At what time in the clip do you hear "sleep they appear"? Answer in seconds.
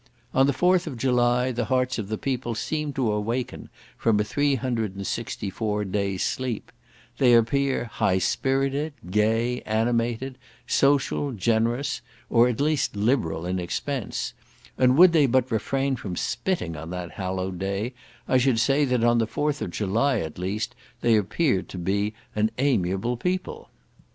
6.23-7.85